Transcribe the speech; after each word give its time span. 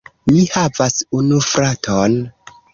Mi 0.29 0.39
havas 0.55 0.97
unu 1.21 1.45
fraton. 1.51 2.21